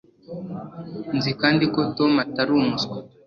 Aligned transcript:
Nzi 1.17 1.31
kandi 1.41 1.63
ko 1.73 1.79
Tom 1.97 2.11
atari 2.23 2.51
umuswa 2.59 2.97